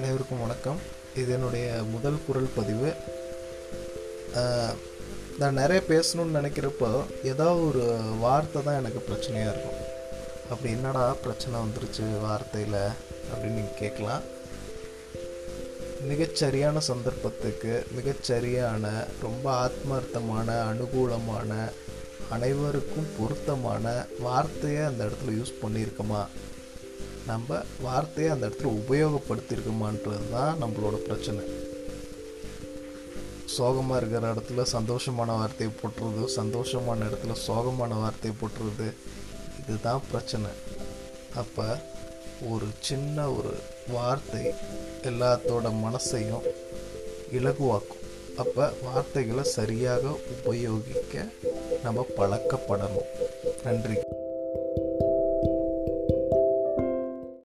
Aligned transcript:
அனைவருக்கும் 0.00 0.42
வணக்கம். 0.42 0.78
இது 1.20 1.30
என்னுடைய 1.36 1.66
முதல் 1.94 2.16
குரல் 2.26 2.46
பதிவு. 2.54 2.90
நான் 5.40 5.58
நிறைய 5.60 5.80
பேசணும்னு 5.88 6.36
நினைக்கிறப்போ 6.38 6.90
ஏதாவது 7.30 7.60
ஒரு 7.66 7.82
வார்த்தை 8.22 8.60
தான் 8.62 8.78
எனக்கு 8.80 9.00
பிரச்சனையாக 9.08 9.50
இருக்கும். 9.52 9.80
அப்படி 10.52 10.70
என்னடா 10.76 11.04
பிரச்சனை 11.24 11.60
வந்துருச்சு 11.64 12.04
வார்த்தையில் 12.26 12.78
அப்படின்னு 13.30 13.58
நீங்கள் 13.58 13.80
கேட்கலாம். 13.82 14.22
மிகச்சரியான 16.10 16.82
சந்தர்ப்பத்துக்கு 16.90 17.74
மிகச்சரியான 17.96 18.92
ரொம்ப 19.26 19.46
ஆத்மார்த்தமான 19.64 20.48
அனுகூலமான 20.70 21.58
அனைவருக்கும் 22.36 23.12
பொருத்தமான 23.18 23.92
வார்த்தையை 24.28 24.84
அந்த 24.92 25.02
இடத்துல 25.08 25.36
யூஸ் 25.40 25.60
பண்ணியிருக்கோமா? 25.64 26.22
நம்ம 27.26 27.58
வார்த்தையை 27.82 28.32
அந்த 28.32 28.46
இடத்துல 28.48 28.78
உபயோகப்படுத்தியிருக்கோமான்றது 28.80 30.30
தான் 30.32 30.62
நம்மளோட 30.62 30.94
பிரச்சனை. 30.94 31.42
சோகமாக 33.44 34.00
இருக்கிற 34.00 34.34
இடத்துல 34.34 34.64
சந்தோஷமான 34.72 35.26
வார்த்தையை 35.26 35.74
போட்டுறது 35.80 36.24
சந்தோஷமான 36.36 37.06
இடத்துல 37.08 37.34
சோகமான 37.46 38.00
வார்த்தையை 38.00 38.38
போட்டுறது 38.40 38.88
இதுதான் 39.60 40.02
பிரச்சனை. 40.10 40.50
அப்போ 41.34 41.66
ஒரு 42.50 42.66
சின்ன 42.80 43.30
ஒரு 43.30 43.54
வார்த்தை 43.92 44.54
எல்லாத்தோட 45.02 45.72
மனசையும் 45.86 46.46
இலகுவாக்கும். 47.32 48.04
அப்போ 48.36 48.72
வார்த்தைகளை 48.82 49.44
சரியாக 49.44 50.18
உபயோகிக்க 50.44 51.26
நம்ம 51.82 52.06
பழக்கப்படணும். 52.16 53.10
நன்றி. 53.64 53.96